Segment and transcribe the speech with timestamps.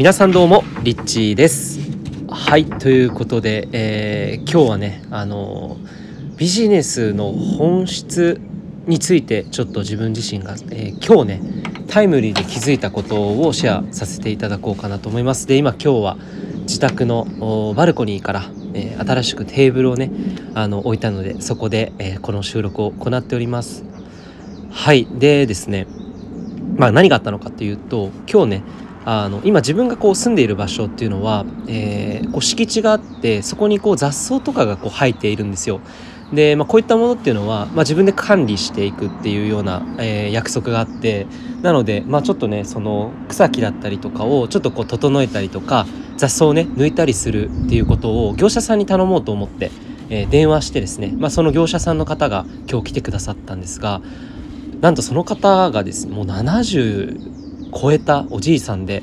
[0.00, 1.78] 皆さんどうもリッチーです。
[2.30, 5.76] はいということで、えー、今日はねあの
[6.38, 8.40] ビジネスの本質
[8.86, 11.42] についてちょっと自分自身が、えー、今日ね
[11.88, 15.46] タイムリーで気づいたことをシェアさせていただこうかなと思います。
[15.46, 16.16] で今今日は
[16.62, 20.10] 自宅のバルコニーから、えー、新しくテーブルをね
[20.54, 23.84] あの置いたのでそこで、えこの収録を行っております。
[24.70, 25.86] はいでですね
[26.78, 28.62] まあ何があったのかっていうと今日ね
[29.04, 35.80] あの今自分がこう住んでいる場所っていうのは、えー、こう敷地があってそこにこう雑草とかがこう生えているんですよ。
[36.32, 41.26] で、まあ、こういったものっていうのは、まあ、自分で管理していくっていうような、えー、約束があって
[41.62, 49.72] なので、まあ、ちょっとねその草木だったりとかをちょっとこう整えたりとか雑草をね抜いたりするっていうことを業者さんに頼もうと思って、
[50.08, 54.00] えー、電話してですね、まあ、その業者さんの方が今日来てくださったんですが
[54.80, 57.40] なんとその方がですねもう70
[57.72, 59.02] 超えたおじいさんで。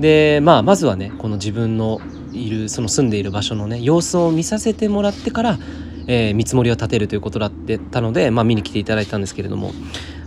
[0.00, 2.00] で、まあ、まずはねこの自分の
[2.32, 5.58] いるその住んでいる場所のね様子を見させてもらってから、
[6.06, 7.52] えー、見積もりを立てるということだっ
[7.90, 9.72] たので、まあ、見に来ていただいたんですけれども、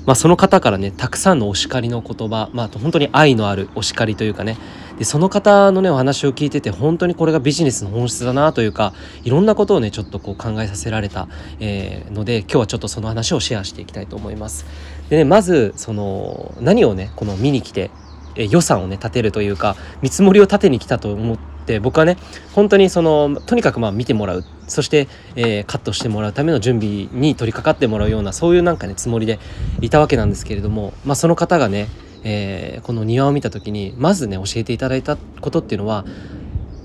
[0.05, 4.57] まあ、その方からねたくさんのお叱りの言葉、まあ、本当に愛のあるお叱りというかね。
[4.97, 8.93] でその方のねお話を聞いてて本当にこれがビジネスの本質だなというか
[9.23, 11.29] いろんなことをねちょっとこう考えさせられた、
[11.61, 14.65] えー、ので今日はちょっとその話をシェアしていきたいと思います。
[15.09, 17.91] でねまずその何をねこの見に来て
[18.35, 22.17] え予算をね立てるというか見積もりを立てに来たと思って僕はね
[22.53, 24.43] 本当にそのとにかくまあ見てもらう。
[24.67, 29.39] そして、えー、カットしてもらうための準備に取り掛かってもらうようなそういうなんかねつもりで
[29.81, 31.87] いたわけなんですけれども、まあ、その方がね
[32.23, 36.05] えー、この庭を見た時にまずね教えていただいたことっていうのは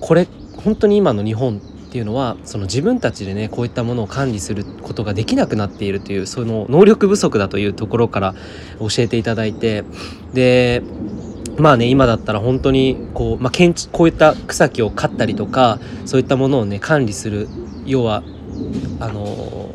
[0.00, 1.61] これ本当に今の日本
[1.95, 8.34] っていうのはその自分たちでねこういったものを管理することができなくなっているというその能力不足だというところから
[8.81, 9.84] 教えていただいて
[10.33, 10.83] で
[11.56, 13.53] まあね今だったら本当にこう、まあ、
[13.92, 17.47] こういった草木を刈ったりとかそういったものをね管理する
[17.86, 18.25] 要は
[18.98, 19.73] あの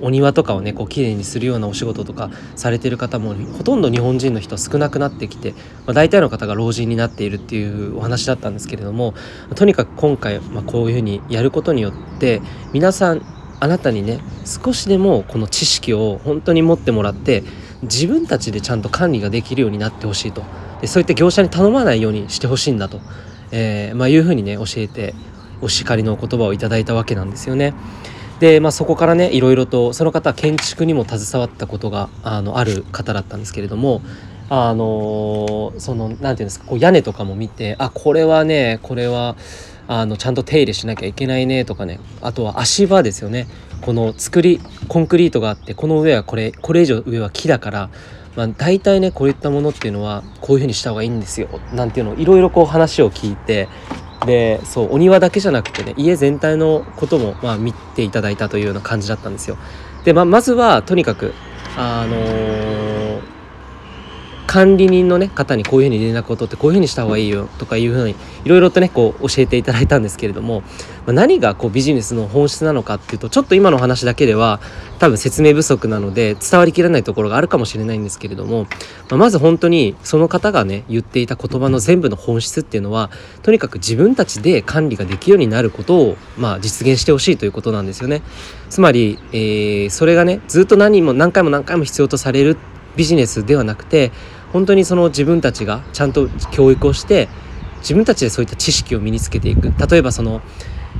[0.00, 9.14] お庭とかをねこう綺麗にするようなお仕事とかされてる方もほとんど日本人の人少なくなってきて、まあ、大体の方が老人になっているっていうお話だったんですけれども
[9.54, 12.40] とにかく今回、まあ、こういうふうにやることによって
[12.72, 13.22] 皆さん
[13.60, 17.42] あなたにね少しでもこの知識を本当に持ってもらって
[17.82, 20.42] 自分たちでちゃんと管理ができるようになってほしいと
[20.80, 23.00] でそういった業者に頼まないようにしてほしいんだと、
[23.50, 25.14] えー、まあ、いうふうにね教えて
[25.60, 27.74] お叱りのお言葉をいただいたわけなんですよね。
[28.40, 34.02] で、まあ、そこからねいろいろとその方は建築にも携わったことがあのある方だったんですけれども
[34.50, 39.36] あのその何て言うんですかこう屋根とかも見てあこれはねこれは
[39.86, 43.46] あのちゃんと手入れしなきゃいけないねとかねあとは足場ですよね。
[43.80, 47.90] この作りコンクリートがあってこの上はこれこれ以上上は木だから、
[48.36, 53.68] まあ、大体ねこういったものっていうのはこういうふうにした方がいいんですよなんていうのをいろいろこう話を聞いて
[54.28, 59.56] でそうお庭だけじゃなくてね家全体のこともまあ見ていただいたというような感じだったんですよ。
[60.04, 61.34] でままずはとにかく
[61.76, 62.87] あのー
[64.48, 68.16] 管理人のね方にこういうふうに連絡を取ってこういうふうにした方がいいよとかいうふうに
[68.46, 70.62] いろいろとねこう教えていただいたんですけれども、
[71.04, 74.60] まあ、何がこうビジネスの本質なのかっていうとちょっと今の話だけでは
[74.98, 78.66] 多分説明不足なので伝わりきらないところがあるかもしれないんですけれども、
[79.10, 83.10] まあ、まず本当にその方がね言っていた言葉の全部の本質っていうのは
[83.42, 88.22] とにかく自分たちで管理ができるようになることを、まあ、実現してほしいということなんですよね。
[88.70, 92.56] つまり、えー、それがねずっと何も何回も何回も必要とされる
[92.98, 94.10] ビジネスではなくて
[94.52, 97.28] 本当にその自分たちがちゃんと教育をして
[97.80, 100.40] 自分たちでそういった知識を身につけていく例えばその、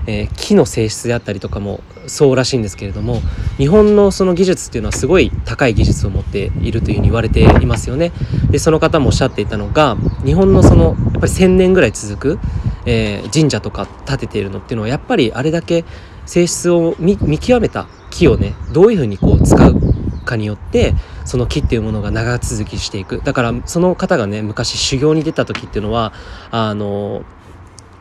[0.06, 3.20] えー、木の性質であったりとかもそうらしいんですけれども
[3.56, 8.12] 日本のその技術っていうのはすごい高い技術を持っているというふうに言われていますよね。
[8.50, 12.38] でその方もおっしゃっていたのが日本のそのやっぱり1,000年ぐらい続く、
[12.86, 15.84] えー、神社とか建てているのっていうのはやっぱりあれだけ
[16.26, 19.87] 性質を見極めた木をねどういうふうにこう使う
[20.28, 20.94] かによって
[21.24, 26.12] その木っていうものが長続きしていくだからその方がね昔修行に出た時っていうのは
[26.50, 27.24] あの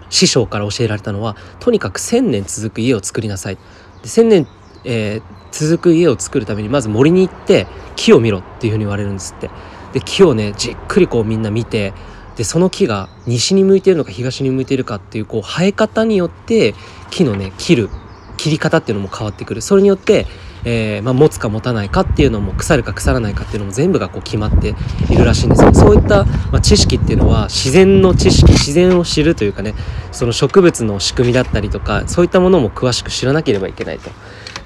[0.09, 3.55] 師匠から教えられたのはとにかく1,000年続く家を作りなさい。
[3.55, 3.61] で
[4.03, 4.47] 1,000年、
[4.85, 5.21] えー、
[5.51, 9.49] 続く家を作るためにまず森に行って木を見ろっていうふうに言われるんですって。
[9.93, 11.93] で木をねじっくりこうみんな見て
[12.35, 16.75] でその木が西に向いてるのか東に向いてるかっていうこう生え方によって
[17.09, 17.89] 木のね切る
[18.37, 20.27] 切り方っていうのも変わってくるそれによって
[20.69, 24.75] えー、まあ、持つか持たないかっていうのも腐るか腐らないかっていうのも全部がこう決まって
[25.09, 29.73] いるらしいんですよそういった、まあ、知識っていうのは自然の知識自然を知るというかね
[30.11, 34.09] その植物の仕組みだったりとかそういったものも詳しく知らなければいけないと。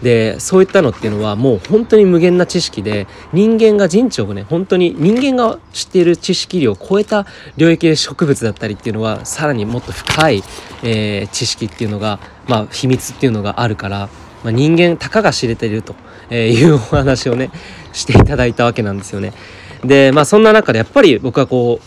[0.01, 10.44] でそういったのっていうのはもう本当に無限な知識で人間が人知をね本当に人間が知っている知識量を超えた領域で植物だったりっていうのはさらにもっと深い、
[10.81, 14.09] えー、知識っていうのがまあ秘密っていうのがあるから、
[14.44, 15.96] まあ、人間たかが知れていると
[16.34, 17.52] いうお話をね
[17.94, 19.34] していただいたわけなんですよね。
[19.86, 21.80] でまあそんな中でやっぱり僕はこ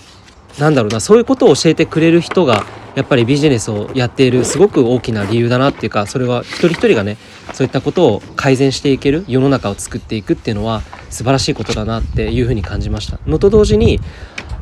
[0.58, 2.64] うなんだろうなそういうことを教えてくれる人が
[2.94, 7.16] やっぱりビジネスをやっているすごく大きな理由だなっていうかそれは一人一人がね
[7.52, 13.18] そういったことを改善していける世の中を作っていくっていうのは素晴らしいことだなっていうふうに感じました。
[13.26, 14.00] のと同時に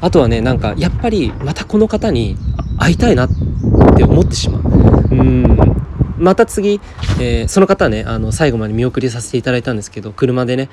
[0.01, 2.37] あとはねなんかやっぱりまたこの方に
[2.79, 3.29] 会いたいなっ
[3.97, 4.63] て思ってしまう。
[5.11, 5.82] うん。
[6.23, 6.81] また次、
[7.21, 10.71] えー、その方はねあの最後まで見送りさせていただいたんですけど車でね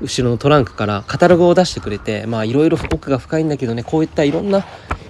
[0.00, 4.64] 後ろのトランクからカタログを出してくれてまあいろいろ奥が深いんだけどねこういったいろんな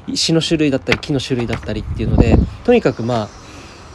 [0.06, 3.28] 石の種類だったり木の種類だったりっていうのでとにかくまあ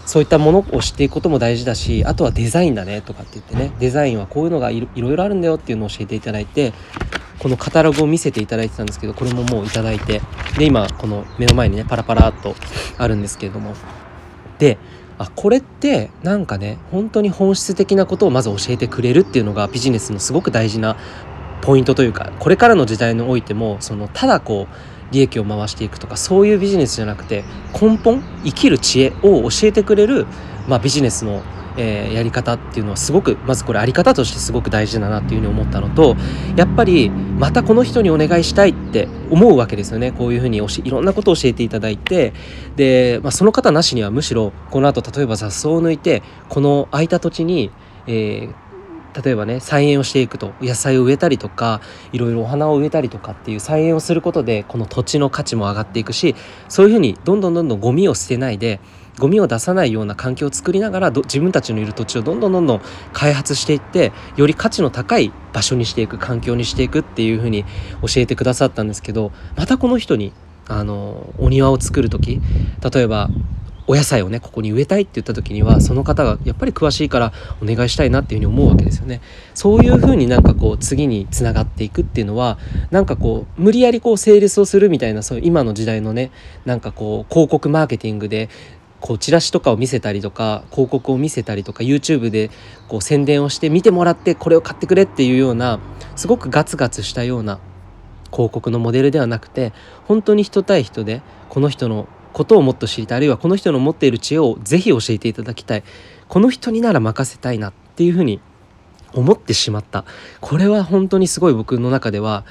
[0.06, 6.74] そういったものを知っていくことも大事だしあとはデザインだねとかって言ってねデザインはこういうのがいろいろあるんだよっていうのを教えていただいて
[7.40, 10.22] このカタログを見せていただいてたんですけどこれももういただいて
[10.58, 12.56] で今この目の前にねパラパラっと
[12.98, 13.74] あるんですけれども。
[14.60, 14.78] で
[15.18, 20.96] あこれって何かね本当に本質的なことをまず教えてくれるっていうのがビジネスのすごく大事な
[21.62, 27.44] ポイントというかこれからの時代においてもそのただこう利益を回していくとかそういうビジネスじゃなくて
[27.80, 30.28] 根本生きる知恵を教えてくれる、
[30.68, 31.42] まあ、ビジネスの、
[31.78, 36.16] えー、やり方っていうのはすごくまずこれあり方としてすごく大事だなっていうふうに思ったのと
[36.56, 40.12] やっぱりまたこの人にお願いしたいって思うわけですよね。
[40.12, 42.34] こういうふうにいろんなことを教えていただいて
[42.76, 47.72] で、まあ、その方なしにはむしろこの後例えば雑草を抜いてこの空いた土地に、
[48.08, 48.67] えー
[49.24, 51.82] 例えばね菜園をしていくと野菜を植えたりとか
[52.12, 56.36] いろいろお花を植えたりとかっていう菜園をすることでこの土地の価値も上がっていくし
[56.70, 58.80] そういうふうにどんどんどんどんゴミを捨てないで
[59.20, 62.82] ゴミを出さないような環境を作りながら自分たちのいる土地をどんどんどんどん
[63.14, 67.64] 開発していってより価値の高い場所にしていく環境にしていくっていうふうに
[68.02, 70.34] 教えてくださったんですけどまたこの人に
[70.68, 72.42] あのお庭を作る時
[72.94, 73.30] 例えば
[73.88, 79.22] お野菜をねここに植えたいって言った時にはその方がやっぱり詳しいからお願いしたいなっていうふうに思うわけですよね。
[79.54, 82.60] そういうふうになんかこう次につながっていくっていうのは
[82.92, 86.32] なんかこう無理やりこうセールスをするみたいなそういう今の時代のね
[86.66, 88.50] なんかこう広告マーケティングで
[89.00, 92.50] こうチラシとかを見せたりとか広告を見せたりとか YouTube で
[92.88, 95.80] こう宣伝をして見てもらってこれを買ってくれっていうような
[96.16, 97.60] すごくガツガツしたような
[98.32, 99.72] 広告のモデルではなくて
[100.06, 102.08] 本当に人対人でこの人の
[102.38, 105.84] ことをもっと知りたいあるいはこの人の持っている知恵をぜひ教えていただきたい。
[106.28, 108.40] この人になら任せたいなっていうふうに
[109.12, 110.06] 思ってしまった。
[110.40, 112.46] これは本当にすごい僕の中では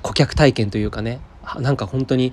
[0.00, 1.20] 顧客体験というかね。
[1.58, 2.32] なんか本当に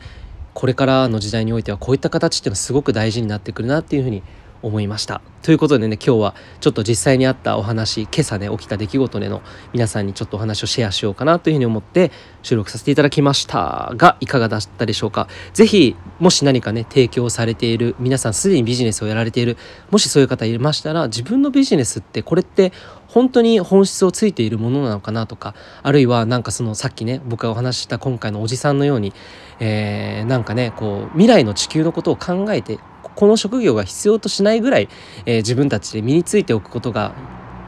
[0.54, 4.24] これからの時代においてはこういった形っていうのはすごく大事になってくるなっていうふうに
[4.62, 5.22] 思いました。
[5.42, 12.12] ということでね今日はちょっと実際にあったお話今朝ね起きた出来事での皆さんにちょっとお話をシェアしようかなというふうに思って
[12.44, 13.94] 収録させていただきました。
[13.96, 15.28] がいかがだったでしょうか？
[15.54, 19.58] 是非もし何かね提供されている皆さんすでにビジネスをやられている
[19.90, 22.74] もしそういう方いましたら自分のビジネスってこれって
[23.08, 29.14] 本当に本質をついているものなのかなとかあるいはなんかそのさっきね僕がお話しした今回のおじさんのように、
[29.60, 32.80] えー、なんかねこう未来の地球のことを考えて
[33.18, 34.90] この職業が必要としないぐらい、
[35.26, 37.16] えー、自分たちで身についておくことが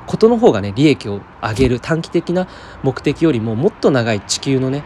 [0.05, 2.47] ことの方がね利益を上げる短期的な
[2.83, 4.83] 目的よりももっと長い地球のね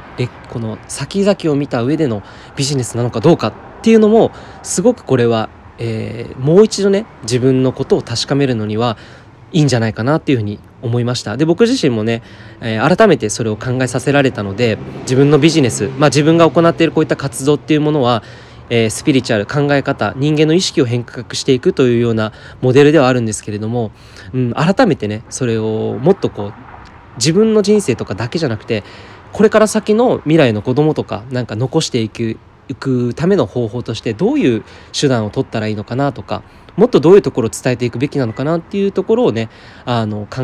[0.49, 2.23] この先々を見た上での
[2.55, 4.31] ビジネスなのかどうかっていうのも
[4.63, 8.97] すごくこれは、えー、もう一度ね自分のことを確かめるのには
[9.51, 11.35] いいんじゃないかなっていうふうに思いました。
[11.35, 12.21] で僕自身もね、
[12.61, 18.23] えー、改めてそれを考えさせられたので自分のビジネス、まあ、自分が行っているこういった活動っていうものは
[18.69, 23.91] えー、スピリチュアル考え方人間の意識を変革していくというようなモデルではあるんですけれども、
[24.33, 26.53] うん、改めてねそれをもっとこう
[27.17, 28.83] 自分の人生とかだけじゃなくて
[29.31, 32.37] これから先の未来の子供とかなんか残していく
[32.69, 34.63] いくための方法としてどういう
[34.97, 36.43] 手段を取ったらいいのかなとか
[36.77, 39.49] もっとどういうところを伝えていくべきなのかなっていうところをね
[39.85, 40.41] あの考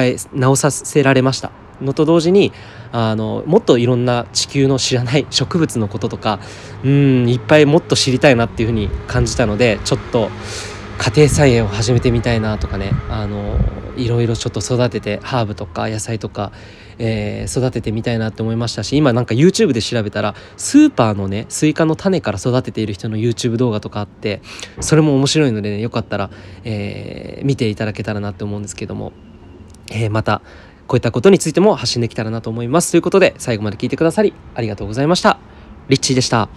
[0.00, 1.52] え直させられました。
[1.82, 2.52] のと同時に
[2.92, 6.40] あのもっといろんな地球の知らない 植物のこととか
[6.84, 10.30] うんいっぱいもっと知りたいなっていうふうに感じたのでちょっと
[10.98, 13.58] 家庭菜園を始めてみたいなとかねあの
[13.96, 16.52] いろいろちょっと育ててハーブとか野菜とか、
[16.98, 24.40] えー、育ててみたいなって思いましたし今なんか YouTube で調べたらスーパーのねスイカの種から育てている人の YouTube 動画とかあって
[24.80, 26.30] それも面白いのでねよかったら、
[26.64, 29.12] えー、見ていただけたらなって思うんですけども、
[29.90, 30.42] えー、また
[30.92, 32.90] こういったことについても発信できたらなと思います。
[32.90, 35.38] ということで最後まで聞いてくださりありがとうございました。
[35.88, 36.50] リッチーでした。